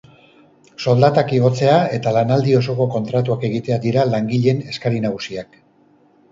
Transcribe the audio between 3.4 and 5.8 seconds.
egitea dira langileen eskari nagusiak.